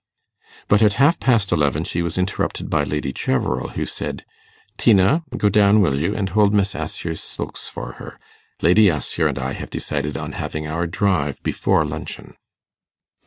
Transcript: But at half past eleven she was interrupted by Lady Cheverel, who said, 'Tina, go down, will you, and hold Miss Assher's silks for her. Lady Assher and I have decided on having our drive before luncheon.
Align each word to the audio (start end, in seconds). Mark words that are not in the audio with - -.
But 0.67 0.81
at 0.81 0.93
half 0.93 1.19
past 1.19 1.51
eleven 1.51 1.83
she 1.83 2.01
was 2.01 2.17
interrupted 2.17 2.71
by 2.71 2.83
Lady 2.83 3.13
Cheverel, 3.13 3.73
who 3.73 3.85
said, 3.85 4.25
'Tina, 4.79 5.23
go 5.37 5.47
down, 5.47 5.79
will 5.79 5.99
you, 5.99 6.15
and 6.15 6.27
hold 6.29 6.55
Miss 6.55 6.73
Assher's 6.73 7.21
silks 7.21 7.67
for 7.69 7.91
her. 7.99 8.19
Lady 8.63 8.89
Assher 8.89 9.27
and 9.27 9.37
I 9.37 9.53
have 9.53 9.69
decided 9.69 10.17
on 10.17 10.31
having 10.31 10.65
our 10.65 10.87
drive 10.87 11.43
before 11.43 11.85
luncheon. 11.85 12.33